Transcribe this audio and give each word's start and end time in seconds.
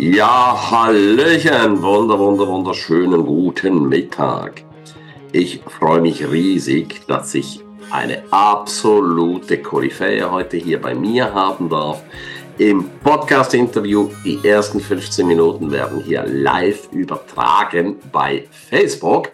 Ja, 0.00 0.70
Hallöchen, 0.70 1.82
wunder, 1.82 2.20
wunder, 2.20 2.46
wunderschönen 2.46 3.26
guten 3.26 3.88
Mittag. 3.88 4.62
Ich 5.32 5.60
freue 5.66 6.00
mich 6.00 6.24
riesig, 6.24 7.04
dass 7.08 7.34
ich 7.34 7.64
eine 7.90 8.22
absolute 8.30 9.60
Koryphäe 9.60 10.30
heute 10.30 10.56
hier 10.56 10.80
bei 10.80 10.94
mir 10.94 11.34
haben 11.34 11.68
darf. 11.68 12.04
Im 12.58 12.88
Podcast-Interview, 13.02 14.08
die 14.24 14.38
ersten 14.44 14.78
15 14.78 15.26
Minuten 15.26 15.72
werden 15.72 16.00
hier 16.00 16.24
live 16.24 16.92
übertragen 16.92 17.96
bei 18.12 18.46
Facebook. 18.52 19.32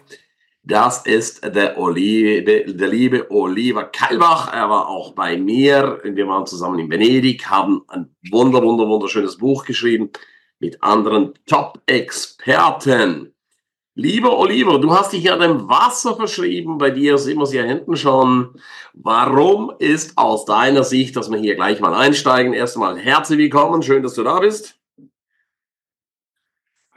Das 0.63 1.05
ist 1.05 1.45
der, 1.45 1.77
Olive, 1.77 2.73
der 2.73 2.87
liebe 2.87 3.29
Oliver 3.29 3.83
Keilbach. 3.83 4.51
Er 4.51 4.67
war 4.67 4.89
auch 4.89 5.13
bei 5.13 5.37
mir. 5.37 6.01
Wir 6.03 6.27
waren 6.27 6.47
zusammen 6.47 6.79
in 6.79 6.89
Venedig, 6.89 7.47
haben 7.47 7.83
ein 7.87 8.15
wunder, 8.31 8.63
wunder, 8.63 8.87
wunderschönes 8.87 9.37
Buch 9.37 9.63
geschrieben 9.63 10.09
mit 10.59 10.81
anderen 10.83 11.33
Top-Experten. 11.45 13.33
Lieber 13.97 14.37
Oliver, 14.37 14.79
du 14.79 14.93
hast 14.93 15.13
dich 15.13 15.23
ja 15.23 15.37
dem 15.37 15.69
Wasser 15.69 16.17
verschrieben, 16.17 16.77
bei 16.77 16.91
dir 16.91 17.17
sind 17.17 17.37
wir 17.37 17.43
es 17.43 17.53
ja 17.53 17.63
hinten 17.63 17.95
schon. 17.95 18.61
Warum 18.93 19.73
ist 19.79 20.17
aus 20.17 20.43
deiner 20.43 20.83
Sicht, 20.83 21.15
dass 21.15 21.31
wir 21.31 21.39
hier 21.39 21.55
gleich 21.55 21.79
mal 21.79 21.93
einsteigen, 21.93 22.51
erstmal 22.53 22.99
herzlich 22.99 23.39
willkommen, 23.39 23.81
schön, 23.83 24.03
dass 24.03 24.15
du 24.15 24.23
da 24.23 24.39
bist. 24.39 24.77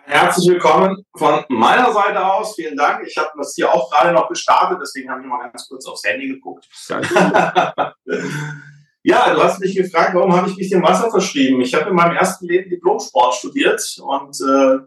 Herzlich 0.08 0.48
willkommen 0.48 1.04
von 1.16 1.44
meiner 1.50 1.92
Seite 1.92 2.24
aus. 2.24 2.56
Vielen 2.56 2.76
Dank. 2.76 3.06
Ich 3.06 3.16
habe 3.16 3.30
das 3.36 3.54
hier 3.54 3.72
auch 3.72 3.90
gerade 3.90 4.12
noch 4.12 4.28
gestartet, 4.28 4.78
deswegen 4.82 5.10
habe 5.10 5.20
ich 5.20 5.26
mal 5.26 5.42
ganz 5.42 5.68
kurz 5.68 5.86
aufs 5.86 6.02
Handy 6.02 6.28
geguckt. 6.28 6.66
Ja, 9.02 9.32
du 9.32 9.42
hast 9.42 9.60
mich 9.60 9.76
gefragt, 9.76 10.14
warum 10.14 10.34
habe 10.34 10.50
ich 10.50 10.56
mich 10.56 10.70
dem 10.70 10.82
Wasser 10.82 11.10
verschrieben? 11.10 11.60
Ich 11.60 11.74
habe 11.74 11.90
in 11.90 11.96
meinem 11.96 12.16
ersten 12.16 12.46
Leben 12.46 12.68
Diplom-Sport 12.68 13.34
studiert 13.34 13.80
und 14.02 14.36
äh, 14.40 14.78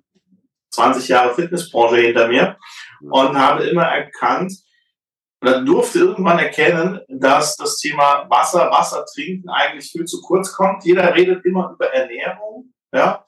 20 0.71 1.07
Jahre 1.07 1.33
Fitnessbranche 1.33 1.97
hinter 1.97 2.27
mir 2.27 2.57
und 3.01 3.37
habe 3.37 3.63
immer 3.65 3.83
erkannt 3.83 4.53
oder 5.41 5.61
durfte 5.63 5.99
irgendwann 5.99 6.39
erkennen, 6.39 6.99
dass 7.07 7.55
das 7.57 7.77
Thema 7.77 8.27
Wasser, 8.29 8.69
Wasser 8.69 9.05
trinken 9.13 9.49
eigentlich 9.49 9.91
viel 9.91 10.05
zu 10.05 10.21
kurz 10.21 10.53
kommt. 10.53 10.83
Jeder 10.85 11.15
redet 11.15 11.43
immer 11.45 11.71
über 11.73 11.87
Ernährung, 11.87 12.73
ja. 12.93 13.25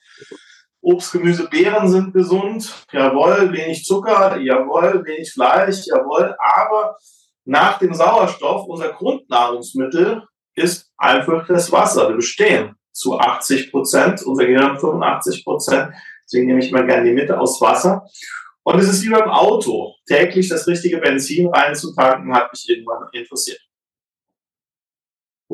Obst, 0.82 1.14
Gemüse, 1.14 1.48
Beeren 1.50 1.88
sind 1.90 2.14
gesund, 2.14 2.86
jawohl, 2.92 3.52
wenig 3.54 3.86
Zucker, 3.86 4.38
jawohl, 4.38 5.04
wenig 5.06 5.32
Fleisch, 5.32 5.86
jawohl, 5.88 6.36
aber 6.38 6.98
nach 7.46 7.80
dem 7.80 7.94
Sauerstoff, 7.94 8.68
unser 8.68 8.90
Grundnahrungsmittel, 8.90 10.24
ist 10.56 10.92
einfach 10.98 11.48
das 11.48 11.72
Wasser. 11.72 12.10
Wir 12.10 12.16
bestehen 12.16 12.76
zu 12.92 13.18
80 13.18 13.72
Prozent, 13.72 14.22
unser 14.24 14.46
Gehirn 14.46 14.78
85 14.78 15.44
Prozent. 15.44 15.94
Deswegen 16.26 16.48
nehme 16.48 16.60
ich 16.60 16.72
mal 16.72 16.86
gerne 16.86 17.10
die 17.10 17.16
Mitte 17.16 17.40
aus 17.40 17.60
Wasser. 17.60 18.06
Und 18.64 18.80
es 18.80 18.88
ist 18.88 19.04
wie 19.04 19.10
beim 19.10 19.30
Auto. 19.30 19.96
Täglich 20.08 20.48
das 20.48 20.68
richtige 20.68 20.98
Benzin 20.98 21.50
reinzutanken, 21.50 22.34
hat 22.34 22.52
mich 22.52 22.70
irgendwann 22.70 23.08
interessiert. 23.12 23.60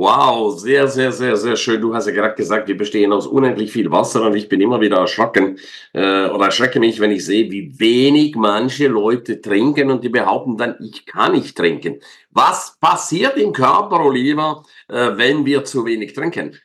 Wow, 0.01 0.57
sehr, 0.57 0.87
sehr, 0.87 1.11
sehr, 1.11 1.35
sehr 1.35 1.57
schön. 1.57 1.81
Du 1.81 1.93
hast 1.93 2.07
ja 2.07 2.13
gerade 2.13 2.33
gesagt, 2.33 2.69
wir 2.69 2.77
bestehen 2.77 3.11
aus 3.11 3.27
unendlich 3.27 3.69
viel 3.69 3.91
Wasser 3.91 4.21
und 4.21 4.33
ich 4.33 4.47
bin 4.47 4.61
immer 4.61 4.79
wieder 4.79 4.95
erschrocken 4.95 5.59
äh, 5.91 6.29
oder 6.29 6.45
erschrecke 6.45 6.79
mich, 6.79 7.01
wenn 7.01 7.11
ich 7.11 7.25
sehe, 7.25 7.51
wie 7.51 7.77
wenig 7.77 8.37
manche 8.37 8.87
Leute 8.87 9.41
trinken 9.41 9.91
und 9.91 10.01
die 10.01 10.07
behaupten 10.07 10.55
dann, 10.55 10.77
ich 10.79 11.05
kann 11.05 11.33
nicht 11.33 11.57
trinken. 11.57 11.99
Was 12.29 12.77
passiert 12.79 13.35
im 13.35 13.51
Körper, 13.51 13.99
Oliver, 13.99 14.63
äh, 14.87 15.17
wenn 15.17 15.45
wir 15.45 15.65
zu 15.65 15.85
wenig 15.85 16.13
trinken? 16.13 16.57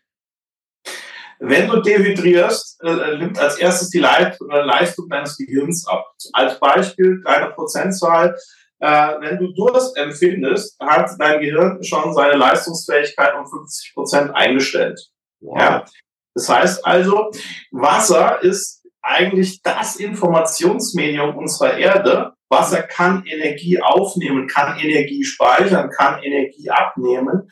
Wenn 1.40 1.68
du 1.68 1.82
dehydrierst, 1.82 2.84
äh, 2.84 3.18
nimmt 3.18 3.36
als 3.40 3.58
erstes 3.58 3.90
die 3.90 3.98
Leit 3.98 4.38
Leistung 4.40 5.08
deines 5.08 5.36
Gehirns 5.36 5.84
ab. 5.88 6.06
Als 6.34 6.60
Beispiel, 6.60 7.20
kleine 7.20 7.50
Prozentzahl, 7.50 8.36
äh, 8.84 9.20
wenn 9.20 9.38
du 9.38 9.52
Durst 9.54 9.96
empfindest, 9.96 10.78
hat 10.78 11.10
dein 11.18 11.40
Gehirn 11.40 11.82
schon 11.82 12.12
seine 12.12 12.36
Leistungsfähigkeit 12.36 13.34
um 13.34 13.46
50 13.46 13.94
Prozent 13.94 14.30
eingestellt. 14.34 15.00
Wow. 15.40 15.58
Ja. 15.58 15.84
Das 16.34 16.48
heißt 16.50 16.84
also, 16.84 17.30
Wasser 17.70 18.42
ist 18.42 18.84
eigentlich 19.00 19.62
das 19.62 19.96
Informationsmedium 19.96 21.34
unserer 21.34 21.78
Erde. 21.78 22.32
Wasser 22.50 22.82
kann 22.82 23.24
Energie 23.24 23.80
aufnehmen, 23.80 24.46
kann 24.48 24.78
Energie 24.78 25.24
speichern, 25.24 25.88
kann 25.88 26.22
Energie 26.22 26.68
abnehmen, 26.68 27.50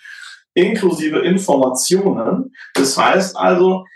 inklusive 0.52 1.20
Informationen. 1.20 2.52
Das 2.74 2.98
heißt 2.98 3.38
also, 3.38 3.86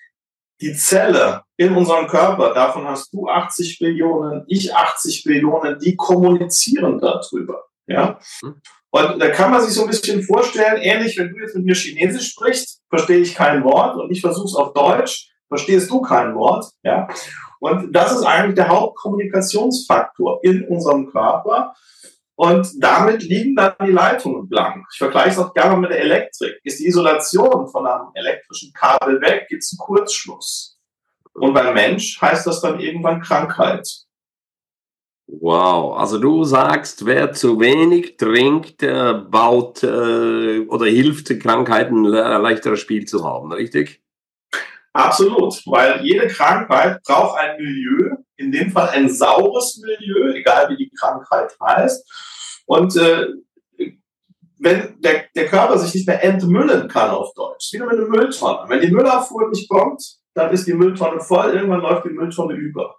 die 0.61 0.75
Zelle 0.75 1.43
in 1.57 1.75
unserem 1.75 2.07
Körper, 2.07 2.55
davon 2.55 2.87
hast 2.87 3.13
du 3.13 3.29
80 3.29 3.79
Billionen, 3.79 4.45
ich 4.47 4.75
80 4.75 5.25
Billionen, 5.25 5.79
die 5.79 5.97
kommunizieren 5.97 6.99
darüber. 6.99 7.65
Ja? 7.87 8.19
Und 8.91 9.19
da 9.19 9.29
kann 9.29 9.51
man 9.51 9.61
sich 9.61 9.75
so 9.75 9.83
ein 9.83 9.89
bisschen 9.89 10.23
vorstellen, 10.23 10.81
ähnlich, 10.81 11.19
wenn 11.19 11.31
du 11.31 11.39
jetzt 11.39 11.55
mit 11.57 11.67
mir 11.67 11.75
Chinesisch 11.75 12.31
sprichst, 12.31 12.83
verstehe 12.89 13.19
ich 13.19 13.35
kein 13.35 13.65
Wort 13.65 13.97
und 13.97 14.11
ich 14.11 14.21
versuche 14.21 14.47
es 14.47 14.55
auf 14.55 14.73
Deutsch, 14.73 15.31
verstehst 15.49 15.91
du 15.91 16.01
kein 16.01 16.35
Wort. 16.35 16.67
Ja? 16.83 17.09
Und 17.61 17.93
das 17.93 18.13
ist 18.13 18.25
eigentlich 18.25 18.55
der 18.55 18.69
Hauptkommunikationsfaktor 18.69 20.41
in 20.43 20.67
unserem 20.69 21.11
Körper. 21.11 21.75
Und 22.39 22.71
damit 22.81 23.23
liegen 23.23 23.57
dann 23.57 23.75
die 23.83 23.93
Leitungen 23.93 24.47
blank. 24.47 24.87
Ich 24.93 24.99
vergleiche 24.99 25.31
es 25.31 25.39
auch 25.39 25.55
gerne 25.55 25.77
mit 25.79 25.91
der 25.91 26.01
Elektrik. 26.01 26.61
Ist 26.65 26.81
die 26.81 26.87
Isolation 26.87 27.67
von 27.69 27.87
einem 27.87 28.09
elektrischen 28.15 28.73
Kabel 28.75 29.21
weg, 29.23 29.47
gibt 29.49 29.63
es 29.63 29.73
einen 29.73 29.87
Kurzschluss. 29.87 30.79
Und 31.33 31.55
beim 31.55 31.73
Mensch 31.75 32.21
heißt 32.21 32.47
das 32.47 32.61
dann 32.61 32.79
irgendwann 32.79 33.23
Krankheit. 33.23 33.89
Wow, 35.29 35.99
also 35.99 36.19
du 36.19 36.45
sagst, 36.45 37.05
wer 37.05 37.33
zu 37.33 37.59
wenig 37.59 38.17
trinkt, 38.17 38.83
äh, 38.83 39.15
baut 39.15 39.83
äh, 39.83 40.61
oder 40.69 40.87
hilft, 40.87 41.41
Krankheiten 41.41 42.07
ein 42.07 42.43
leichteres 42.43 42.81
Spiel 42.81 43.07
zu 43.07 43.25
haben, 43.25 43.51
richtig? 43.53 44.03
Absolut, 44.93 45.61
weil 45.67 46.05
jede 46.05 46.29
Krankheit 46.29 47.03
braucht 47.03 47.39
ein 47.39 47.57
Milieu, 47.57 48.17
in 48.37 48.53
dem 48.53 48.71
Fall 48.71 48.91
ein 48.91 49.09
saures 49.09 49.81
Milieu, 49.83 50.33
egal 50.33 50.69
wie 50.71 50.77
die 50.77 50.91
Krankheit 50.91 51.57
heißt. 51.61 52.63
Und 52.67 52.97
äh, 52.97 53.27
wenn 54.59 55.01
der, 55.01 55.25
der 55.35 55.47
Körper 55.47 55.79
sich 55.79 55.95
nicht 55.95 56.07
mehr 56.07 56.23
entmüllen 56.23 56.89
kann 56.89 57.11
auf 57.11 57.35
Deutsch, 57.35 57.73
wie 57.73 57.79
mit 57.79 57.91
einer 57.91 58.09
Mülltonne. 58.09 58.69
Wenn 58.69 58.81
die 58.81 58.91
Müllabfuhr 58.91 59.49
nicht 59.51 59.69
kommt, 59.69 60.03
dann 60.35 60.53
ist 60.53 60.67
die 60.67 60.75
Mülltonne 60.75 61.21
voll, 61.21 61.55
irgendwann 61.55 61.81
läuft 61.81 62.05
die 62.05 62.11
Mülltonne 62.11 62.55
über. 62.55 62.97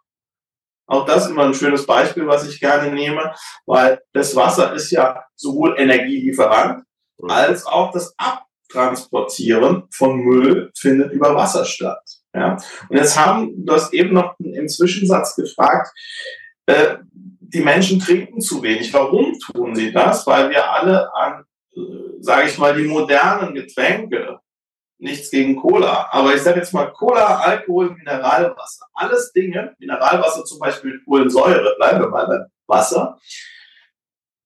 Auch 0.88 1.06
das 1.06 1.26
ist 1.26 1.32
immer 1.32 1.46
ein 1.46 1.54
schönes 1.54 1.86
Beispiel, 1.86 2.26
was 2.28 2.48
ich 2.48 2.60
gerne 2.60 2.92
nehme, 2.92 3.34
weil 3.66 4.02
das 4.14 4.36
Wasser 4.36 4.74
ist 4.74 4.90
ja 4.92 5.24
sowohl 5.36 5.76
Energielieferant 5.78 6.84
mhm. 7.18 7.30
als 7.30 7.66
auch 7.66 7.92
das 7.92 8.16
Abtransportieren 8.18 9.88
von 9.92 10.18
Müll 10.18 10.72
findet 10.78 11.12
über 11.12 11.36
Wasser 11.36 11.66
statt. 11.66 12.04
Ja? 12.34 12.58
Und 12.90 12.98
jetzt 12.98 13.18
haben, 13.18 13.66
du 13.66 13.74
hast 13.74 13.94
eben 13.94 14.14
noch 14.14 14.36
im 14.40 14.68
Zwischensatz 14.68 15.36
gefragt, 15.36 15.92
äh, 16.66 16.98
die 17.10 17.62
Menschen 17.62 18.00
trinken 18.00 18.42
zu 18.42 18.62
wenig. 18.62 18.94
Warum 18.94 19.38
tun 19.40 19.76
sie 19.76 19.92
das? 19.92 20.28
Weil 20.28 20.50
wir 20.50 20.70
alle 20.70 21.14
an, 21.16 21.46
äh, 21.76 21.80
sage 22.20 22.48
ich 22.48 22.58
mal, 22.58 22.76
die 22.76 22.88
modernen 22.88 23.54
Getränke 23.54 24.40
nichts 25.00 25.30
gegen 25.30 25.56
Cola. 25.56 26.08
Aber 26.12 26.34
ich 26.34 26.42
sage 26.42 26.60
jetzt 26.60 26.74
mal 26.74 26.92
Cola, 26.92 27.40
Alkohol, 27.40 27.92
Mineralwasser. 27.92 28.86
Alles 28.94 29.32
Dinge, 29.32 29.76
Mineralwasser 29.80 30.44
zum 30.46 30.60
Beispiel 30.60 30.94
mit 30.94 31.06
Kohlensäure, 31.06 31.76
bleiben 31.78 32.02
wir 32.02 32.10
mal 32.10 32.28
beim 32.28 32.46
Wasser, 32.68 33.20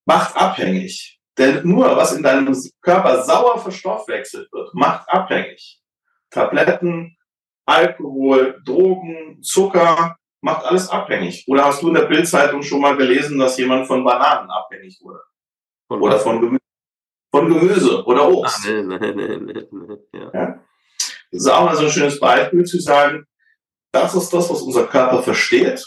macht 0.06 0.36
abhängig. 0.36 1.20
Denn 1.38 1.68
nur 1.68 1.96
was 1.96 2.14
in 2.14 2.24
deinem 2.24 2.56
Körper 2.82 3.24
sauer 3.24 3.60
verstoffwechselt 3.60 4.52
wird, 4.52 4.74
macht 4.74 5.08
abhängig. 5.10 5.82
Tabletten, 6.30 7.18
Alkohol, 7.66 8.62
Drogen, 8.66 9.42
Zucker, 9.42 10.18
macht 10.42 10.66
alles 10.66 10.90
abhängig. 10.90 11.46
Oder 11.48 11.66
hast 11.66 11.82
du 11.82 11.90
in 11.90 11.94
der 11.94 12.06
Bildzeitung 12.06 12.64
schon 12.64 12.82
mal 12.82 12.98
gelesen, 12.98 13.38
dass 13.38 13.58
jemand 13.58 13.88
von 13.88 14.04
Bananen 14.04 14.50
abhängig 14.50 15.00
wurde? 15.02 15.22
Oder 15.90 16.20
von 16.20 16.42
Gemüse? 16.42 16.62
von 17.32 17.48
Gemüse 17.48 18.04
oder 18.06 18.30
Obst. 18.30 18.66
Ah, 18.66 18.70
nee, 18.70 18.84
nee, 18.84 19.14
nee, 19.14 19.68
nee, 19.72 19.98
ja. 20.14 20.32
Ja? 20.34 20.64
Das 21.32 21.42
ist 21.42 21.48
auch 21.48 21.66
mal 21.66 21.76
so 21.76 21.86
ein 21.86 21.92
schönes 21.92 22.20
Beispiel 22.20 22.66
zu 22.66 22.80
sagen, 22.80 23.26
das 23.94 24.14
ist 24.16 24.30
das, 24.32 24.50
was 24.50 24.62
unser 24.62 24.86
Körper 24.88 25.24
versteht. 25.24 25.86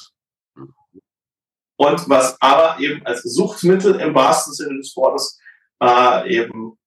Und 1.77 2.09
was 2.09 2.41
aber 2.41 2.81
eben 2.81 3.05
als 3.05 3.23
Suchtmittel 3.23 3.97
im 4.01 4.15
wahrsten 4.15 4.55
Sinne 4.55 4.79
des 4.79 4.95
Wortes 4.97 5.39
äh, 5.83 6.35
eben 6.35 6.79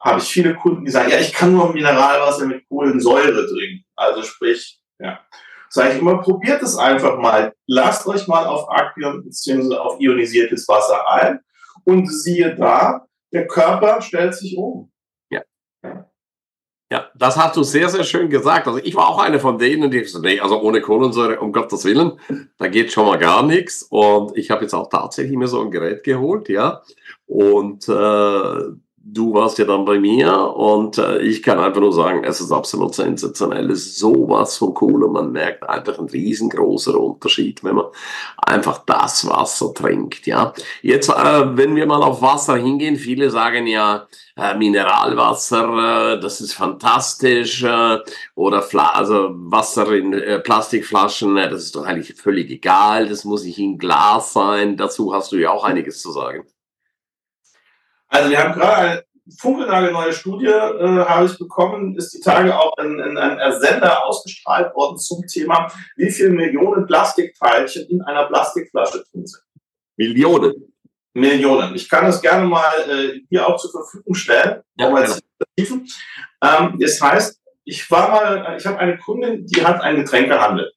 habe 0.00 0.20
ich 0.20 0.28
viele 0.28 0.54
Kunden, 0.54 0.84
die 0.84 0.90
sagen, 0.90 1.10
ja, 1.10 1.18
ich 1.18 1.32
kann 1.32 1.52
nur 1.52 1.72
Mineralwasser 1.72 2.46
mit 2.46 2.66
Kohlensäure 2.68 3.46
trinken. 3.46 3.84
Also 3.96 4.22
sprich, 4.22 4.80
ja. 4.98 5.20
Sage 5.68 5.94
ich 5.94 6.00
immer, 6.00 6.18
probiert 6.18 6.62
es 6.62 6.76
einfach 6.76 7.18
mal. 7.18 7.52
Lasst 7.66 8.06
euch 8.06 8.28
mal 8.28 8.46
auf 8.46 8.70
Aquium 8.70 9.24
bzw. 9.24 9.74
auf 9.76 10.00
ionisiertes 10.00 10.68
Wasser 10.68 11.08
ein 11.08 11.40
und 11.84 12.06
siehe 12.06 12.54
da, 12.54 13.06
der 13.32 13.46
Körper 13.46 14.00
stellt 14.00 14.34
sich 14.34 14.56
um. 14.56 14.90
Ja. 15.30 15.42
Ja, 16.90 17.10
das 17.16 17.36
hast 17.36 17.56
du 17.56 17.64
sehr, 17.64 17.88
sehr 17.88 18.04
schön 18.04 18.30
gesagt. 18.30 18.68
Also 18.68 18.78
ich 18.78 18.94
war 18.94 19.08
auch 19.08 19.18
einer 19.18 19.40
von 19.40 19.58
denen, 19.58 19.90
die 19.90 20.04
so, 20.04 20.20
nee, 20.20 20.38
also 20.38 20.60
ohne 20.62 20.80
Kohlensäure, 20.80 21.40
um 21.40 21.52
Gottes 21.52 21.84
Willen, 21.84 22.20
da 22.58 22.68
geht 22.68 22.92
schon 22.92 23.06
mal 23.06 23.18
gar 23.18 23.42
nichts. 23.42 23.82
Und 23.82 24.36
ich 24.36 24.52
habe 24.52 24.62
jetzt 24.62 24.74
auch 24.74 24.88
tatsächlich 24.88 25.36
mir 25.36 25.48
so 25.48 25.60
ein 25.60 25.72
Gerät 25.72 26.04
geholt, 26.04 26.48
ja. 26.48 26.82
Und 27.26 27.88
äh, 27.88 28.60
du 29.12 29.32
warst 29.34 29.58
ja 29.58 29.64
dann 29.64 29.84
bei 29.84 29.98
mir 29.98 30.32
und 30.56 30.98
äh, 30.98 31.18
ich 31.18 31.42
kann 31.42 31.58
einfach 31.58 31.80
nur 31.80 31.92
sagen, 31.92 32.24
es 32.24 32.40
ist 32.40 32.50
absolut 32.50 32.94
sensationell. 32.94 33.70
Es 33.70 33.86
ist 33.86 33.98
sowas 33.98 34.56
von 34.56 34.74
cool 34.80 35.04
und 35.04 35.12
man 35.12 35.32
merkt 35.32 35.68
einfach 35.68 35.98
einen 35.98 36.08
riesengroßen 36.08 36.94
Unterschied, 36.94 37.62
wenn 37.62 37.76
man 37.76 37.86
einfach 38.36 38.78
das 38.84 39.26
Wasser 39.28 39.72
trinkt. 39.72 40.26
Ja, 40.26 40.52
jetzt, 40.82 41.08
äh, 41.08 41.56
wenn 41.56 41.76
wir 41.76 41.86
mal 41.86 42.02
auf 42.02 42.20
Wasser 42.20 42.56
hingehen, 42.56 42.96
viele 42.96 43.30
sagen 43.30 43.66
ja, 43.66 44.08
äh, 44.36 44.54
Mineralwasser, 44.54 46.14
äh, 46.14 46.20
das 46.20 46.40
ist 46.40 46.54
fantastisch, 46.54 47.62
äh, 47.62 47.98
oder 48.34 48.62
Fla 48.62 48.88
also 48.90 49.30
Wasser 49.32 49.92
in 49.94 50.12
äh, 50.14 50.40
Plastikflaschen, 50.40 51.36
äh, 51.36 51.48
das 51.48 51.62
ist 51.62 51.76
doch 51.76 51.86
eigentlich 51.86 52.14
völlig 52.14 52.50
egal, 52.50 53.08
das 53.08 53.24
muss 53.24 53.44
nicht 53.44 53.58
in 53.58 53.78
Glas 53.78 54.32
sein. 54.32 54.76
Dazu 54.76 55.14
hast 55.14 55.32
du 55.32 55.36
ja 55.36 55.50
auch 55.50 55.64
einiges 55.64 56.02
zu 56.02 56.10
sagen. 56.10 56.44
Also 58.08 58.30
wir 58.30 58.42
haben 58.42 58.54
gerade 58.54 58.76
eine 58.76 59.04
funkelnagelneue 59.38 60.12
Studie, 60.12 60.46
äh, 60.46 61.04
habe 61.04 61.26
ich 61.26 61.38
bekommen, 61.38 61.96
ist 61.96 62.14
die 62.14 62.20
Tage 62.20 62.56
auch 62.58 62.76
in, 62.78 62.98
in 62.98 63.18
einem 63.18 63.60
Sender 63.60 64.04
ausgestrahlt 64.04 64.74
worden 64.74 64.98
zum 64.98 65.26
Thema, 65.26 65.70
wie 65.96 66.10
viele 66.10 66.30
Millionen 66.30 66.86
Plastikteilchen 66.86 67.88
in 67.88 68.02
einer 68.02 68.26
Plastikflasche 68.26 69.04
drin 69.10 69.26
sind. 69.26 69.42
Millionen? 69.96 70.72
Millionen. 71.14 71.74
Ich 71.74 71.88
kann 71.88 72.04
das 72.04 72.20
gerne 72.20 72.46
mal 72.46 72.72
äh, 72.88 73.20
hier 73.28 73.48
auch 73.48 73.56
zur 73.56 73.70
Verfügung 73.70 74.14
stellen. 74.14 74.62
Ja, 74.78 74.88
ähm, 76.42 76.78
das 76.78 77.00
heißt, 77.00 77.40
ich 77.64 77.90
war 77.90 78.10
mal, 78.10 78.56
ich 78.56 78.66
habe 78.66 78.78
eine 78.78 78.98
Kundin, 78.98 79.46
die 79.46 79.64
hat 79.64 79.80
einen 79.80 80.04
Getränkehandel. 80.04 80.72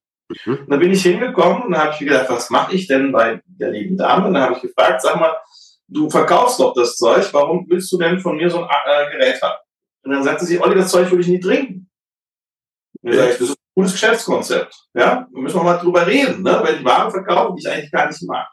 Mhm. 0.45 0.59
Und 0.59 0.69
da 0.69 0.77
bin 0.77 0.91
ich 0.91 1.03
hingekommen 1.03 1.63
und 1.63 1.77
habe 1.77 1.91
ich 1.93 1.99
gedacht, 1.99 2.27
was 2.29 2.49
mache 2.49 2.73
ich 2.73 2.87
denn 2.87 3.11
bei 3.11 3.41
der 3.45 3.71
lieben 3.71 3.97
Dame? 3.97 4.27
Und 4.27 4.33
da 4.33 4.41
habe 4.41 4.53
ich 4.53 4.61
gefragt, 4.61 5.01
sag 5.01 5.19
mal, 5.19 5.35
du 5.89 6.09
verkaufst 6.09 6.59
doch 6.59 6.74
das 6.74 6.95
Zeug, 6.95 7.27
warum 7.33 7.65
willst 7.68 7.91
du 7.91 7.97
denn 7.97 8.19
von 8.19 8.38
mir 8.38 8.50
so 8.50 8.63
ein 8.63 8.69
äh, 8.69 9.12
Gerät 9.12 9.41
haben? 9.41 9.59
Und 10.03 10.12
dann 10.12 10.24
sagte 10.24 10.45
sie, 10.45 10.62
Olli, 10.62 10.75
das 10.75 10.91
Zeug 10.91 11.09
würde 11.09 11.21
ich 11.21 11.27
nie 11.27 11.39
trinken. 11.39 11.89
Und 13.01 13.12
dann 13.12 13.19
sage 13.19 13.31
ich, 13.31 13.38
das 13.38 13.50
ist 13.50 13.56
ein 13.56 13.74
gutes 13.75 13.91
Geschäftskonzept. 13.94 14.75
Ja, 14.94 15.27
da 15.31 15.39
müssen 15.39 15.59
wir 15.59 15.63
mal 15.63 15.77
drüber 15.77 16.06
reden, 16.06 16.44
ne? 16.44 16.59
weil 16.63 16.77
die 16.77 16.86
Waren 16.86 17.12
verkaufen, 17.12 17.56
die 17.56 17.62
ich 17.62 17.71
eigentlich 17.71 17.91
gar 17.91 18.07
nicht 18.07 18.21
mag. 18.24 18.47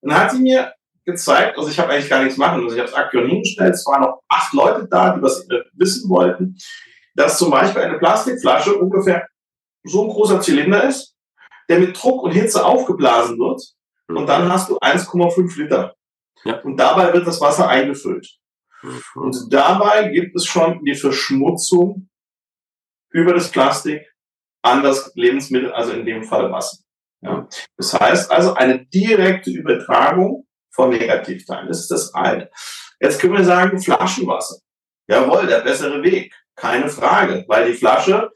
Und 0.00 0.10
dann 0.10 0.20
hat 0.20 0.32
sie 0.32 0.40
mir 0.40 0.72
gezeigt, 1.04 1.58
also 1.58 1.68
ich 1.70 1.78
habe 1.78 1.92
eigentlich 1.92 2.08
gar 2.08 2.22
nichts 2.22 2.38
machen 2.38 2.62
müssen. 2.62 2.76
Ich 2.76 2.80
habe 2.80 2.90
das 2.90 2.98
Aktion 2.98 3.28
hingestellt, 3.28 3.74
es 3.74 3.86
waren 3.86 4.02
noch 4.02 4.20
acht 4.28 4.52
Leute 4.54 4.86
da, 4.88 5.14
die 5.14 5.22
was 5.22 5.46
wissen 5.74 6.08
wollten, 6.08 6.56
dass 7.14 7.38
zum 7.38 7.50
Beispiel 7.50 7.82
eine 7.82 7.98
Plastikflasche 7.98 8.74
ungefähr 8.74 9.26
so 9.84 10.02
ein 10.02 10.08
großer 10.08 10.40
Zylinder 10.40 10.84
ist, 10.84 11.14
der 11.68 11.78
mit 11.78 12.00
Druck 12.00 12.22
und 12.22 12.32
Hitze 12.32 12.64
aufgeblasen 12.64 13.38
wird. 13.38 13.62
Und 14.08 14.26
dann 14.26 14.50
hast 14.50 14.70
du 14.70 14.78
1,5 14.78 15.58
Liter. 15.62 15.94
Ja. 16.44 16.60
Und 16.60 16.76
dabei 16.76 17.12
wird 17.12 17.26
das 17.26 17.40
Wasser 17.40 17.68
eingefüllt. 17.68 18.38
Mhm. 18.82 19.02
Und 19.14 19.52
dabei 19.52 20.08
gibt 20.08 20.36
es 20.36 20.46
schon 20.46 20.84
die 20.84 20.94
Verschmutzung 20.94 22.08
über 23.10 23.32
das 23.32 23.50
Plastik 23.50 24.12
an 24.62 24.82
das 24.82 25.12
Lebensmittel, 25.14 25.72
also 25.72 25.92
in 25.92 26.04
dem 26.04 26.24
Fall 26.24 26.50
Wasser. 26.50 26.78
Ja. 27.20 27.48
Das 27.76 27.94
heißt 27.94 28.30
also 28.30 28.54
eine 28.54 28.84
direkte 28.86 29.50
Übertragung 29.50 30.46
von 30.70 30.90
Negativteilen. 30.90 31.68
Das 31.68 31.80
ist 31.80 31.90
das 31.90 32.14
eine. 32.14 32.50
Jetzt 33.00 33.20
können 33.20 33.34
wir 33.34 33.44
sagen, 33.44 33.80
Flaschenwasser. 33.80 34.58
Jawohl, 35.08 35.46
der 35.46 35.60
bessere 35.60 36.02
Weg. 36.02 36.34
Keine 36.56 36.88
Frage. 36.88 37.44
Weil 37.48 37.70
die 37.70 37.78
Flasche, 37.78 38.30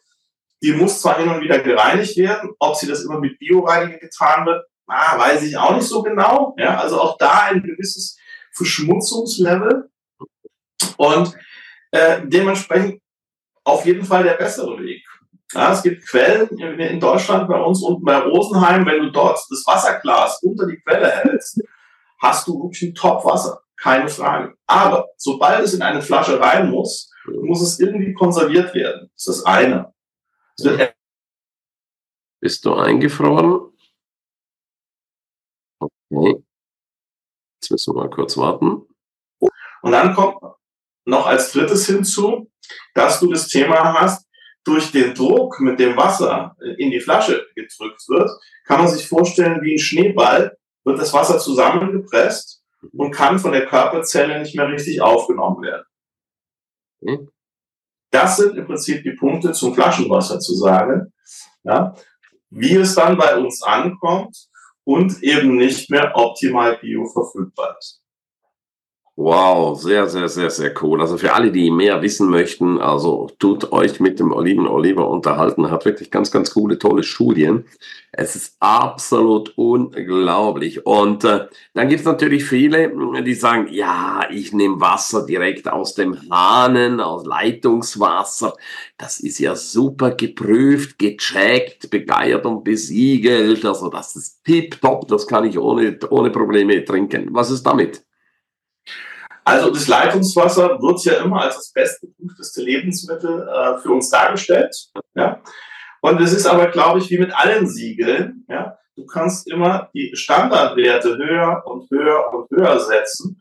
die 0.62 0.72
muss 0.72 1.00
zwar 1.00 1.18
hin 1.18 1.28
und 1.28 1.40
wieder 1.40 1.58
gereinigt 1.58 2.16
werden. 2.16 2.50
Ob 2.58 2.76
sie 2.76 2.86
das 2.86 3.04
immer 3.04 3.20
mit 3.20 3.38
Bioreiniger 3.38 3.98
getan 3.98 4.46
wird, 4.46 4.64
ah, 4.88 5.18
weiß 5.18 5.42
ich 5.42 5.56
auch 5.56 5.74
nicht 5.74 5.86
so 5.86 6.02
genau. 6.02 6.54
Ja, 6.58 6.78
also 6.78 7.00
auch 7.00 7.18
da 7.18 7.44
ein 7.50 7.62
gewisses 7.62 8.18
Verschmutzungslevel 8.52 9.90
und 10.96 11.34
äh, 11.90 12.20
dementsprechend 12.24 13.00
auf 13.64 13.84
jeden 13.86 14.04
Fall 14.04 14.24
der 14.24 14.34
bessere 14.34 14.78
Weg. 14.80 15.04
Ja, 15.52 15.72
es 15.72 15.82
gibt 15.82 16.06
Quellen 16.06 16.48
in 16.58 17.00
Deutschland 17.00 17.48
bei 17.48 17.58
uns 17.58 17.82
unten 17.82 18.04
bei 18.04 18.18
Rosenheim, 18.18 18.84
wenn 18.84 19.02
du 19.02 19.10
dort 19.10 19.38
das 19.48 19.64
Wasserglas 19.66 20.42
unter 20.42 20.66
die 20.66 20.78
Quelle 20.80 21.10
hältst, 21.10 21.60
hast 22.20 22.46
du 22.46 22.62
wirklich 22.62 22.90
ein 22.90 22.94
Top-Wasser, 22.94 23.62
keine 23.76 24.08
Frage. 24.08 24.54
Aber 24.66 25.08
sobald 25.16 25.64
es 25.64 25.72
in 25.72 25.82
eine 25.82 26.02
Flasche 26.02 26.38
rein 26.38 26.70
muss, 26.70 27.10
muss 27.42 27.62
es 27.62 27.80
irgendwie 27.80 28.12
konserviert 28.12 28.74
werden. 28.74 29.10
Das 29.14 29.26
ist 29.26 29.38
das 29.38 29.44
eine. 29.46 29.92
Bist 32.40 32.64
du 32.64 32.74
eingefroren? 32.74 33.72
Okay. 36.18 36.42
Jetzt 37.60 37.70
müssen 37.70 37.94
wir 37.94 38.02
mal 38.02 38.10
kurz 38.10 38.36
warten. 38.36 38.82
Und 39.82 39.92
dann 39.92 40.14
kommt 40.14 40.36
noch 41.04 41.26
als 41.26 41.52
drittes 41.52 41.86
hinzu, 41.86 42.50
dass 42.94 43.20
du 43.20 43.30
das 43.30 43.48
Thema 43.48 43.98
hast, 43.98 44.26
durch 44.64 44.92
den 44.92 45.14
Druck 45.14 45.60
mit 45.60 45.80
dem 45.80 45.96
Wasser 45.96 46.54
in 46.76 46.90
die 46.90 47.00
Flasche 47.00 47.46
gedrückt 47.54 48.06
wird, 48.08 48.30
kann 48.64 48.80
man 48.80 48.88
sich 48.88 49.08
vorstellen, 49.08 49.62
wie 49.62 49.74
ein 49.74 49.78
Schneeball 49.78 50.58
wird 50.84 50.98
das 50.98 51.12
Wasser 51.14 51.38
zusammengepresst 51.38 52.62
und 52.92 53.12
kann 53.12 53.38
von 53.38 53.52
der 53.52 53.66
Körperzelle 53.66 54.38
nicht 54.40 54.54
mehr 54.54 54.68
richtig 54.68 55.00
aufgenommen 55.00 55.62
werden. 55.62 55.86
Hm. 57.02 57.30
Das 58.10 58.36
sind 58.36 58.56
im 58.56 58.66
Prinzip 58.66 59.02
die 59.02 59.12
Punkte 59.12 59.52
zum 59.52 59.74
Flaschenwasser 59.74 60.38
zu 60.38 60.54
sagen. 60.54 61.12
Ja, 61.62 61.94
wie 62.50 62.76
es 62.76 62.94
dann 62.94 63.16
bei 63.16 63.36
uns 63.36 63.62
ankommt, 63.62 64.47
und 64.88 65.22
eben 65.22 65.56
nicht 65.56 65.90
mehr 65.90 66.12
optimal 66.14 66.78
bioverfügbar 66.78 67.76
ist. 67.78 68.02
Wow, 69.20 69.74
sehr, 69.76 70.08
sehr, 70.08 70.28
sehr, 70.28 70.48
sehr 70.48 70.72
cool. 70.80 71.00
Also 71.00 71.18
für 71.18 71.32
alle, 71.32 71.50
die 71.50 71.72
mehr 71.72 72.00
wissen 72.02 72.30
möchten, 72.30 72.78
also 72.78 73.28
tut 73.40 73.72
euch 73.72 73.98
mit 73.98 74.20
dem 74.20 74.30
Oliven 74.30 74.68
Oliver 74.68 75.10
unterhalten, 75.10 75.72
hat 75.72 75.84
wirklich 75.86 76.12
ganz, 76.12 76.30
ganz 76.30 76.54
coole, 76.54 76.78
tolle 76.78 77.02
Studien. 77.02 77.64
Es 78.12 78.36
ist 78.36 78.54
absolut 78.60 79.54
unglaublich. 79.58 80.86
Und 80.86 81.24
äh, 81.24 81.48
dann 81.74 81.88
gibt 81.88 81.98
es 81.98 82.06
natürlich 82.06 82.44
viele, 82.44 82.92
die 83.24 83.34
sagen, 83.34 83.66
ja, 83.72 84.20
ich 84.30 84.52
nehme 84.52 84.80
Wasser 84.80 85.26
direkt 85.26 85.68
aus 85.68 85.96
dem 85.96 86.16
Hahnen, 86.30 87.00
aus 87.00 87.26
Leitungswasser. 87.26 88.54
Das 88.98 89.18
ist 89.18 89.40
ja 89.40 89.56
super 89.56 90.12
geprüft, 90.12 90.96
gecheckt, 90.96 91.90
begeiert 91.90 92.46
und 92.46 92.62
besiegelt. 92.62 93.64
Also 93.64 93.88
das 93.88 94.14
ist 94.14 94.44
tipptopp, 94.44 95.08
das 95.08 95.26
kann 95.26 95.44
ich 95.44 95.58
ohne, 95.58 95.98
ohne 96.10 96.30
Probleme 96.30 96.84
trinken. 96.84 97.30
Was 97.32 97.50
ist 97.50 97.64
damit? 97.64 98.04
Also 99.48 99.70
das 99.70 99.88
Leitungswasser 99.88 100.80
wird 100.80 101.04
ja 101.04 101.14
immer 101.24 101.42
als 101.42 101.56
das 101.56 101.72
bestgeprüfteste 101.72 102.62
Lebensmittel 102.62 103.48
äh, 103.48 103.78
für 103.78 103.92
uns 103.92 104.10
dargestellt. 104.10 104.74
Ja? 105.14 105.40
Und 106.02 106.20
es 106.20 106.32
ist 106.32 106.46
aber, 106.46 106.66
glaube 106.68 106.98
ich, 106.98 107.10
wie 107.10 107.18
mit 107.18 107.34
allen 107.34 107.66
Siegeln. 107.66 108.44
Ja? 108.48 108.78
Du 108.94 109.06
kannst 109.06 109.50
immer 109.50 109.88
die 109.94 110.14
Standardwerte 110.14 111.16
höher 111.16 111.62
und 111.66 111.88
höher 111.90 112.32
und 112.34 112.50
höher 112.50 112.78
setzen. 112.78 113.40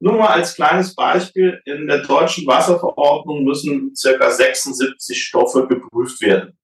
Nur 0.00 0.12
mal 0.12 0.28
als 0.28 0.54
kleines 0.54 0.94
Beispiel, 0.94 1.60
in 1.64 1.88
der 1.88 2.02
deutschen 2.02 2.46
Wasserverordnung 2.46 3.42
müssen 3.42 3.96
circa 3.96 4.30
76 4.30 5.20
Stoffe 5.20 5.66
geprüft 5.66 6.20
werden. 6.20 6.56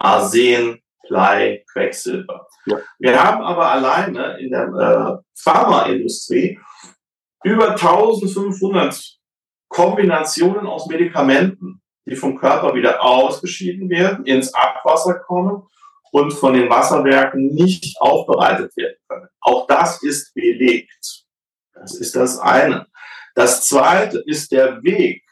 Arsen, 0.00 0.80
Blei, 1.08 1.64
Quecksilber. 1.72 2.48
Ja. 2.66 2.78
Wir 2.98 3.22
haben 3.22 3.42
aber 3.42 3.70
alleine 3.70 4.38
in 4.40 4.50
der 4.50 4.66
äh, 4.68 5.22
Pharmaindustrie 5.38 6.58
über 7.44 7.70
1500 7.70 9.18
Kombinationen 9.68 10.66
aus 10.66 10.86
Medikamenten, 10.86 11.82
die 12.06 12.16
vom 12.16 12.36
Körper 12.36 12.74
wieder 12.74 13.02
ausgeschieden 13.02 13.88
werden, 13.88 14.26
ins 14.26 14.52
Abwasser 14.54 15.14
kommen 15.14 15.62
und 16.10 16.32
von 16.32 16.54
den 16.54 16.68
Wasserwerken 16.68 17.46
nicht 17.54 17.96
aufbereitet 18.00 18.76
werden 18.76 18.96
können. 19.08 19.28
Auch 19.40 19.66
das 19.66 20.02
ist 20.02 20.34
belegt. 20.34 21.24
Das 21.72 21.94
ist 21.94 22.14
das 22.14 22.38
eine. 22.38 22.86
Das 23.34 23.66
zweite 23.66 24.22
ist 24.26 24.52
der 24.52 24.82
Weg 24.82 25.24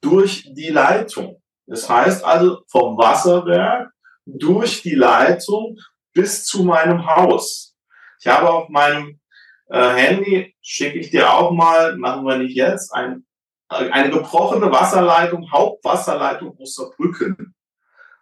durch 0.00 0.52
die 0.52 0.70
Leitung. 0.70 1.40
Das 1.66 1.88
heißt 1.88 2.24
also 2.24 2.62
vom 2.68 2.98
Wasserwerk 2.98 3.90
durch 4.26 4.82
die 4.82 4.94
Leitung 4.94 5.78
bis 6.12 6.44
zu 6.44 6.64
meinem 6.64 7.06
Haus. 7.06 7.76
Ich 8.20 8.26
habe 8.26 8.50
auf 8.50 8.68
meinem 8.68 9.20
äh, 9.68 9.88
Handy 9.94 10.54
schicke 10.60 10.98
ich 10.98 11.10
dir 11.10 11.32
auch 11.32 11.50
mal, 11.50 11.96
machen 11.96 12.24
wir 12.24 12.36
nicht 12.36 12.56
jetzt, 12.56 12.92
ein, 12.94 13.24
eine 13.68 14.10
gebrochene 14.10 14.70
Wasserleitung, 14.70 15.50
Hauptwasserleitung 15.50 16.56
aus 16.60 16.74
Saarbrücken. 16.74 17.54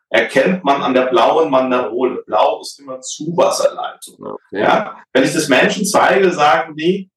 Erkennt 0.09 0.63
man 0.63 0.83
an 0.83 0.93
der 0.93 1.07
blauen 1.07 1.51
Mandarole. 1.51 2.23
Blau 2.27 2.61
ist 2.61 2.79
immer 2.79 3.01
Zuwasserleitung. 3.01 4.17
Okay. 4.21 4.61
Ja? 4.61 5.03
Wenn 5.13 5.25
ich 5.25 5.33
das 5.33 5.49
Menschen 5.49 5.87
zeige, 5.87 6.31
sagen 6.31 6.77
die, 6.77 7.11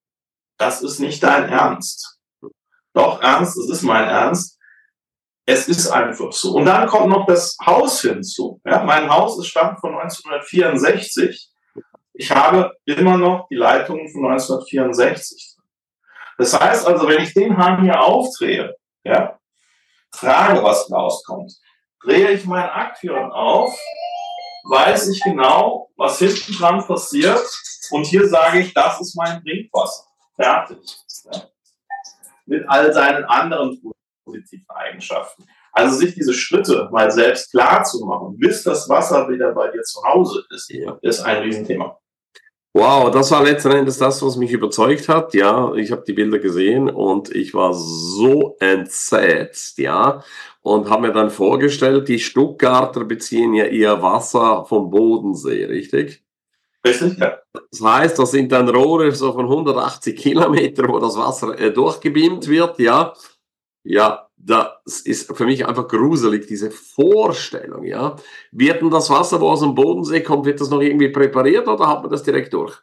das 0.58 0.82
ist 0.82 1.00
nicht 1.00 1.22
dein 1.22 1.50
Ernst. 1.50 2.18
Doch, 2.94 3.22
Ernst, 3.22 3.58
das 3.58 3.70
ist 3.70 3.82
mein 3.82 4.08
Ernst. 4.08 4.58
Es 5.46 5.68
ist 5.68 5.88
einfach 5.90 6.32
so. 6.32 6.56
Und 6.56 6.66
dann 6.66 6.88
kommt 6.88 7.10
noch 7.10 7.26
das 7.28 7.58
Haus 7.64 8.02
hinzu. 8.02 8.62
Ja, 8.66 8.84
mein 8.84 9.10
Haus 9.10 9.38
ist 9.38 9.48
stammt 9.48 9.80
von 9.82 9.94
1964. 9.94 11.52
Ich 12.18 12.32
habe 12.32 12.76
immer 12.86 13.18
noch 13.18 13.48
die 13.50 13.56
Leitungen 13.56 14.10
von 14.10 14.26
1964. 14.26 15.58
Das 16.38 16.60
heißt 16.60 16.88
also, 16.88 17.08
wenn 17.08 17.22
ich 17.22 17.34
den 17.34 17.58
Hahn 17.58 17.82
hier 17.82 18.02
aufdrehe, 18.02 18.76
ja, 19.04 19.38
frage, 20.14 20.64
was 20.64 20.90
rauskommt, 20.92 21.54
drehe 22.02 22.32
ich 22.32 22.46
meinen 22.46 22.70
Aktion 22.70 23.32
auf, 23.32 23.78
weiß 24.70 25.10
ich 25.10 25.22
genau, 25.24 25.90
was 25.98 26.20
hinten 26.20 26.54
dran 26.54 26.86
passiert. 26.86 27.44
Und 27.92 28.06
hier 28.06 28.28
sage 28.28 28.60
ich, 28.60 28.74
das 28.74 29.00
ist 29.02 29.16
mein 29.16 29.42
Trinkwasser. 29.44 30.06
Fertig. 30.36 30.98
Ja. 31.26 31.44
Mit 32.46 32.66
all 32.68 32.94
seinen 32.94 33.24
anderen 33.26 33.82
positiven 34.24 34.70
Eigenschaften. 34.70 35.46
Also 35.72 35.98
sich 35.98 36.16
diese 36.16 36.34
Schritte 36.34 36.90
mal 36.92 37.12
selbst 37.12 37.52
klar 37.52 37.84
zu 37.84 38.06
machen, 38.06 38.38
bis 38.38 38.64
das 38.64 38.88
Wasser 38.88 39.28
wieder 39.30 39.54
bei 39.54 39.70
dir 39.72 39.82
zu 39.84 40.02
Hause 40.04 40.46
ist, 40.50 40.72
ist 41.02 41.20
ein 41.22 41.44
Riesenthema. 41.44 42.00
Wow, 42.78 43.10
das 43.10 43.32
war 43.32 43.42
letzten 43.42 43.72
Endes 43.72 44.00
das, 44.00 44.22
was 44.22 44.36
mich 44.36 44.52
überzeugt 44.52 45.08
hat. 45.08 45.34
Ja, 45.34 45.74
ich 45.76 45.94
habe 45.94 46.04
die 46.06 46.12
Bilder 46.12 46.40
gesehen 46.40 46.90
und 46.90 47.34
ich 47.34 47.54
war 47.54 47.74
so 47.74 48.58
entsetzt, 48.60 49.78
ja, 49.78 50.22
und 50.62 50.90
habe 50.90 51.08
mir 51.08 51.14
dann 51.14 51.30
vorgestellt, 51.30 52.10
die 52.10 52.20
Stuttgarter 52.20 53.06
beziehen 53.06 53.54
ja 53.54 53.68
ihr 53.68 54.02
Wasser 54.02 54.66
vom 54.66 54.90
Bodensee, 54.90 55.64
richtig? 55.64 56.22
Richtig, 56.86 57.18
ja. 57.18 57.38
Das 57.72 57.82
heißt, 57.82 58.20
das 58.20 58.32
sind 58.32 58.52
dann 58.52 58.68
Rohre 58.68 59.10
so 59.14 59.32
von 59.32 59.46
180 59.46 60.18
Kilometer, 60.18 60.86
wo 60.90 61.00
das 61.00 61.16
Wasser 61.16 61.58
äh, 61.58 61.72
durchgebeamt 61.72 62.46
wird, 62.50 62.78
ja. 62.80 63.14
Ja, 63.86 64.25
das 64.46 65.02
ist 65.02 65.36
für 65.36 65.46
mich 65.46 65.66
einfach 65.66 65.88
gruselig, 65.88 66.46
diese 66.48 66.70
Vorstellung, 66.70 67.84
ja. 67.84 68.16
Wird 68.52 68.82
denn 68.82 68.92
das 68.92 69.10
Wasser, 69.10 69.42
wo 69.42 69.50
aus 69.50 69.62
dem 69.62 69.74
Bodensee 69.74 70.22
kommt, 70.22 70.46
wird 70.46 70.62
das 70.62 70.70
noch 70.70 70.82
irgendwie 70.82 71.10
präpariert 71.10 71.68
oder 71.68 71.88
hat 71.88 72.04
man 72.04 72.12
das 72.12 72.22
direkt 72.22 72.54
durch? 72.54 72.78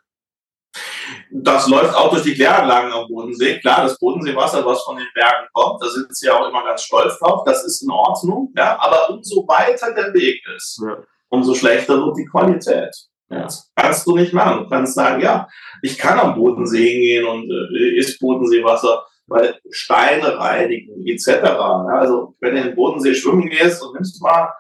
Das 1.31 1.69
läuft 1.69 1.95
auch 1.95 2.11
durch 2.11 2.25
die 2.25 2.35
Kläranlagen 2.35 2.93
am 2.93 3.07
Bodensee. 3.07 3.61
Klar, 3.61 3.85
das 3.85 3.99
Bodenseewasser, 3.99 4.65
was 4.67 4.83
von 4.83 4.97
den 4.97 5.07
Bergen 5.15 5.47
kommt, 5.53 5.83
da 5.83 5.89
sind 5.89 6.15
sie 6.17 6.27
ja 6.27 6.39
auch 6.39 6.49
immer 6.49 6.65
ganz 6.65 6.83
stolz 6.83 7.19
drauf, 7.19 7.43
das 7.45 7.65
ist 7.65 7.83
in 7.83 7.91
Ordnung, 7.91 8.53
ja. 8.57 8.79
Aber 8.81 9.11
umso 9.11 9.47
weiter 9.47 9.93
der 9.95 10.13
Weg 10.15 10.43
ist, 10.57 10.83
ja. 10.85 10.99
umso 11.29 11.55
schlechter 11.55 11.97
wird 11.97 12.17
die 12.17 12.27
Qualität. 12.27 12.95
Ja, 13.31 13.45
das 13.45 13.71
kannst 13.77 14.07
du 14.07 14.17
nicht 14.17 14.33
machen. 14.35 14.65
Du 14.65 14.69
kannst 14.69 14.95
sagen, 14.95 15.23
ja, 15.23 15.49
ich 15.81 15.97
kann 15.97 16.19
am 16.19 16.35
Bodensee 16.35 16.93
gehen 16.93 17.25
und 17.25 17.51
äh, 17.51 17.97
ist 17.97 18.19
Bodenseewasser 18.19 19.07
weil 19.27 19.59
Steine 19.71 20.39
reinigen 20.39 21.07
etc. 21.07 21.29
Also 21.45 22.35
wenn 22.41 22.55
du 22.55 22.61
in 22.61 22.67
den 22.69 22.77
Bodensee 22.77 23.15
schwimmen 23.15 23.49
gehst 23.49 23.83
und 23.83 23.95
nimmst 23.95 24.23
mal 24.23 24.53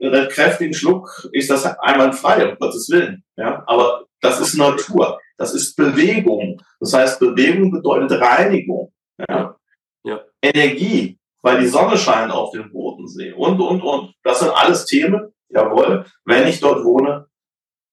einen 0.00 0.28
kräftigen 0.28 0.74
Schluck, 0.74 1.28
ist 1.32 1.50
das 1.50 1.64
einwandfrei, 1.64 2.50
um 2.50 2.58
Gottes 2.58 2.88
Willen. 2.90 3.24
Ja? 3.36 3.62
Aber 3.66 4.06
das 4.20 4.40
ist 4.40 4.54
Natur, 4.54 5.20
das 5.36 5.54
ist 5.54 5.76
Bewegung. 5.76 6.60
Das 6.80 6.92
heißt, 6.94 7.20
Bewegung 7.20 7.70
bedeutet 7.70 8.20
Reinigung. 8.20 8.92
Ja? 9.28 9.56
Ja. 10.04 10.20
Energie, 10.42 11.18
weil 11.42 11.60
die 11.60 11.66
Sonne 11.66 11.96
scheint 11.96 12.32
auf 12.32 12.52
den 12.52 12.70
Bodensee 12.70 13.32
und, 13.32 13.60
und, 13.60 13.82
und. 13.82 14.14
Das 14.22 14.40
sind 14.40 14.50
alles 14.50 14.86
Themen, 14.86 15.32
jawohl. 15.48 16.04
Wenn 16.24 16.46
ich 16.48 16.60
dort 16.60 16.84
wohne, 16.84 17.26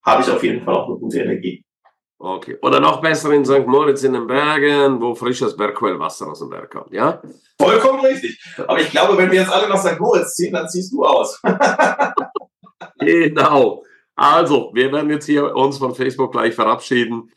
habe 0.03 0.23
ich 0.23 0.29
auf 0.29 0.43
jeden 0.43 0.63
Fall 0.63 0.75
auch 0.75 0.87
eine 0.87 0.97
gute 0.97 1.21
Energie. 1.21 1.63
Okay. 2.23 2.55
Oder 2.61 2.79
noch 2.79 3.01
besser 3.01 3.31
in 3.31 3.43
St. 3.43 3.65
Moritz 3.65 4.03
in 4.03 4.13
den 4.13 4.27
Bergen, 4.27 5.01
wo 5.01 5.15
frisches 5.15 5.57
Bergquellwasser 5.57 6.27
aus 6.27 6.37
dem 6.37 6.51
Berg 6.51 6.69
kommt, 6.69 6.93
ja? 6.93 7.19
Vollkommen 7.59 7.99
richtig. 8.01 8.39
Aber 8.67 8.79
ich 8.79 8.91
glaube, 8.91 9.17
wenn 9.17 9.31
wir 9.31 9.39
jetzt 9.39 9.51
alle 9.51 9.67
nach 9.67 9.83
St. 9.83 9.99
Moritz 9.99 10.35
ziehen, 10.35 10.53
dann 10.53 10.69
ziehst 10.69 10.93
du 10.93 11.03
aus. 11.03 11.41
genau. 12.99 13.83
Also, 14.15 14.69
wir 14.75 14.91
werden 14.91 15.09
jetzt 15.09 15.25
hier 15.25 15.55
uns 15.55 15.79
von 15.79 15.95
Facebook 15.95 16.31
gleich 16.31 16.53
verabschieden. 16.53 17.31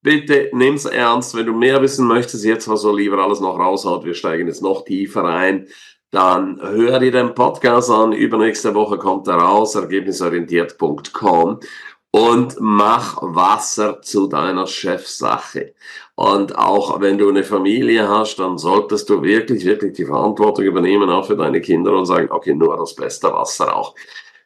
Bitte 0.00 0.48
nimm's 0.54 0.86
ernst. 0.86 1.36
Wenn 1.36 1.44
du 1.44 1.52
mehr 1.52 1.82
wissen 1.82 2.06
möchtest, 2.06 2.42
jetzt 2.42 2.66
was 2.66 2.80
so 2.80 2.96
lieber 2.96 3.18
alles 3.18 3.40
noch 3.40 3.58
raushaut, 3.58 4.06
wir 4.06 4.14
steigen 4.14 4.46
jetzt 4.46 4.62
noch 4.62 4.86
tiefer 4.86 5.24
ein. 5.24 5.68
Dann 6.12 6.58
hör 6.62 6.98
dir 6.98 7.12
den 7.12 7.34
Podcast 7.34 7.90
an. 7.90 8.12
Übernächste 8.12 8.74
Woche 8.74 8.96
kommt 8.96 9.28
er 9.28 9.34
raus, 9.34 9.74
ergebnisorientiert.com 9.74 11.60
und 12.10 12.56
mach 12.58 13.18
Wasser 13.22 14.02
zu 14.02 14.26
deiner 14.26 14.66
Chefsache. 14.66 15.74
Und 16.16 16.56
auch 16.58 17.00
wenn 17.00 17.18
du 17.18 17.28
eine 17.28 17.44
Familie 17.44 18.08
hast, 18.08 18.36
dann 18.38 18.58
solltest 18.58 19.08
du 19.08 19.22
wirklich, 19.22 19.64
wirklich 19.64 19.94
die 19.94 20.04
Verantwortung 20.04 20.64
übernehmen, 20.64 21.08
auch 21.08 21.26
für 21.26 21.36
deine 21.36 21.60
Kinder 21.60 21.96
und 21.96 22.06
sagen, 22.06 22.28
okay, 22.30 22.54
nur 22.54 22.76
das 22.76 22.94
beste 22.94 23.32
Wasser 23.32 23.74
auch 23.74 23.94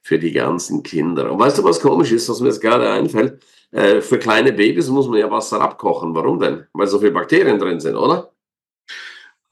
für 0.02 0.18
die 0.18 0.32
ganzen 0.32 0.82
Kinder. 0.82 1.32
Und 1.32 1.38
weißt 1.38 1.58
du, 1.58 1.64
was 1.64 1.80
komisch 1.80 2.12
ist, 2.12 2.28
was 2.28 2.40
mir 2.40 2.48
jetzt 2.48 2.60
gerade 2.60 2.90
einfällt? 2.90 3.42
Äh, 3.72 4.02
für 4.02 4.18
kleine 4.18 4.52
Babys 4.52 4.88
muss 4.88 5.08
man 5.08 5.18
ja 5.18 5.30
Wasser 5.30 5.60
abkochen. 5.60 6.14
Warum 6.14 6.38
denn? 6.38 6.66
Weil 6.74 6.86
so 6.86 6.98
viele 6.98 7.12
Bakterien 7.12 7.58
drin 7.58 7.80
sind, 7.80 7.96
oder? 7.96 8.33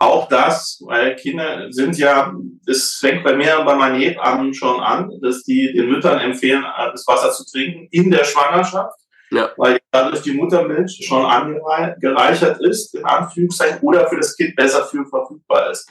Auch 0.03 0.29
das, 0.29 0.83
weil 0.85 1.17
Kinder 1.17 1.69
sind 1.71 1.97
ja, 1.97 2.35
es 2.67 2.99
fängt 3.01 3.23
bei 3.25 3.37
mir 3.37 3.63
bei 3.65 3.75
meinen 3.77 4.01
Hebammen 4.01 4.53
schon 4.53 4.81
an, 4.81 5.11
dass 5.23 5.43
die 5.43 5.73
den 5.73 5.89
Müttern 5.89 6.19
empfehlen, 6.19 6.65
das 6.93 7.07
Wasser 7.07 7.31
zu 7.31 7.45
trinken 7.45 7.89
in 7.91 8.11
der 8.11 8.25
Schwangerschaft, 8.25 8.99
ja. 9.31 9.51
weil 9.57 9.79
dadurch 9.91 10.23
die 10.23 10.33
Muttermilch 10.33 11.01
schon 11.07 11.25
angereichert 11.25 12.61
ist, 12.61 12.95
in 12.95 13.05
Anführungszeichen, 13.05 13.81
oder 13.81 14.09
für 14.09 14.17
das 14.17 14.37
Kind 14.37 14.57
besser 14.57 14.85
für 14.85 15.05
verfügbar 15.07 15.71
ist. 15.71 15.89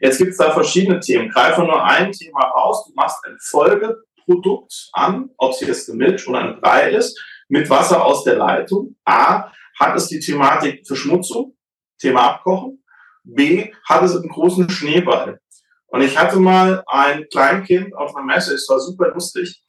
Jetzt 0.00 0.18
gibt 0.18 0.32
es 0.32 0.36
da 0.36 0.52
verschiedene 0.52 1.00
Themen. 1.00 1.30
Greife 1.30 1.62
nur 1.62 1.82
ein 1.82 2.12
Thema 2.12 2.40
raus. 2.40 2.84
Du 2.86 2.92
machst 2.94 3.24
ein 3.24 3.38
Folgeprodukt 3.40 4.90
an, 4.92 5.30
ob 5.38 5.52
es 5.52 5.60
jetzt 5.60 5.88
eine 5.88 5.98
Milch 5.98 6.28
oder 6.28 6.40
ein 6.40 6.60
Brei 6.60 6.90
ist, 6.90 7.18
mit 7.48 7.70
Wasser 7.70 8.04
aus 8.04 8.24
der 8.24 8.36
Leitung. 8.36 8.96
A, 9.06 9.50
hat 9.78 9.96
es 9.96 10.08
die 10.08 10.20
Thematik 10.20 10.86
Verschmutzung, 10.86 11.56
Thema 11.98 12.32
Abkochen. 12.32 12.82
B 13.26 13.72
hat 13.84 14.02
es 14.02 14.16
einen 14.16 14.28
großen 14.28 14.70
Schneeball. 14.70 15.40
Und 15.88 16.00
ich 16.02 16.18
hatte 16.18 16.38
mal 16.38 16.82
ein 16.86 17.26
Kleinkind 17.30 17.94
auf 17.94 18.14
einer 18.14 18.24
Messe, 18.24 18.54
es 18.54 18.68
war 18.68 18.80
super 18.80 19.08
lustig. 19.12 19.62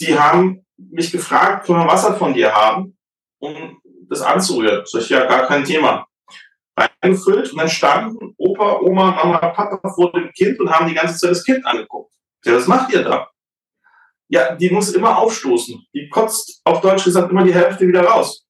Die 0.00 0.18
haben 0.18 0.64
mich 0.76 1.10
gefragt, 1.10 1.66
können 1.66 1.80
wir 1.80 1.86
Wasser 1.86 2.14
von 2.14 2.32
dir 2.32 2.54
haben, 2.54 2.96
um 3.38 3.80
das 4.08 4.22
anzurühren? 4.22 4.82
Sag 4.86 5.02
ich, 5.02 5.10
ja, 5.10 5.26
gar 5.26 5.46
kein 5.46 5.64
Thema. 5.64 6.06
Reingefüllt 6.76 7.52
und 7.52 7.58
dann 7.58 7.68
standen 7.68 8.34
Opa, 8.36 8.78
Oma, 8.80 9.10
Mama, 9.10 9.38
Papa 9.38 9.92
vor 9.92 10.12
dem 10.12 10.30
Kind 10.32 10.60
und 10.60 10.70
haben 10.70 10.88
die 10.88 10.94
ganze 10.94 11.18
Zeit 11.18 11.32
das 11.32 11.44
Kind 11.44 11.66
angeguckt. 11.66 12.12
Ja, 12.44 12.54
was 12.54 12.66
macht 12.66 12.92
ihr 12.92 13.02
da? 13.02 13.28
Ja, 14.28 14.54
die 14.54 14.70
muss 14.70 14.92
immer 14.92 15.18
aufstoßen. 15.18 15.86
Die 15.92 16.08
kotzt 16.08 16.60
auf 16.64 16.80
Deutsch 16.80 17.04
gesagt 17.04 17.30
immer 17.30 17.44
die 17.44 17.54
Hälfte 17.54 17.86
wieder 17.86 18.04
raus. 18.04 18.46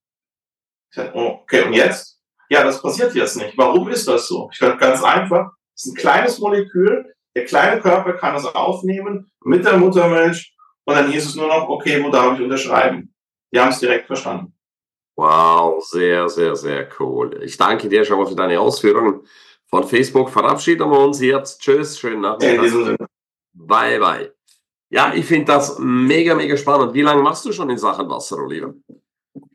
Ich 0.91 0.97
sag, 0.97 1.15
okay, 1.15 1.63
und 1.63 1.73
jetzt? 1.73 2.08
Ja, 2.50 2.64
das 2.64 2.81
passiert 2.81 3.14
jetzt 3.14 3.37
nicht. 3.37 3.57
Warum 3.57 3.88
ist 3.88 4.09
das 4.09 4.26
so? 4.26 4.49
Ich 4.52 4.59
glaube, 4.59 4.78
ganz 4.78 5.02
einfach. 5.02 5.50
Es 5.75 5.87
ist 5.87 5.93
ein 5.93 5.97
kleines 5.97 6.38
Molekül. 6.38 7.05
Der 7.37 7.45
kleine 7.45 7.81
Körper 7.81 8.14
kann 8.14 8.35
es 8.35 8.45
aufnehmen 8.45 9.31
mit 9.45 9.64
der 9.64 9.76
Muttermilch. 9.76 10.55
Und 10.85 10.95
dann 10.95 11.11
hieß 11.11 11.26
es 11.26 11.37
nur 11.37 11.49
noch, 11.49 11.69
okay, 11.69 12.02
wo 12.02 12.11
darf 12.11 12.38
ich 12.38 12.45
unterschreiben? 12.45 13.14
Die 13.52 13.61
haben 13.61 13.71
es 13.71 13.78
direkt 13.78 14.07
verstanden. 14.07 14.55
Wow, 15.17 15.85
sehr, 15.85 16.28
sehr, 16.28 16.57
sehr 16.57 16.88
cool. 16.99 17.43
Ich 17.43 17.57
danke 17.57 17.88
dir 17.88 18.05
schon 18.05 18.19
mal 18.19 18.26
für 18.26 18.35
deine 18.35 18.59
Ausführungen. 18.61 19.26
Von 19.67 19.87
Facebook 19.87 20.31
verabschieden 20.31 20.90
wir 20.90 21.00
uns 21.00 21.21
jetzt. 21.21 21.61
Tschüss, 21.61 21.99
schönen 21.99 22.23
Nachmittag. 22.23 22.97
Bye, 23.52 23.99
bye. 23.99 24.33
Ja, 24.90 25.12
ich 25.12 25.26
finde 25.26 25.52
das 25.52 25.78
mega, 25.78 26.35
mega 26.35 26.57
spannend. 26.57 26.95
Wie 26.95 27.02
lange 27.02 27.23
machst 27.23 27.45
du 27.45 27.52
schon 27.52 27.69
in 27.69 27.76
Sachen 27.76 28.09
Wasser, 28.09 28.38
Oliver? 28.38 28.73